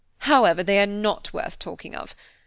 [0.25, 2.15] However, they are not worth talking of.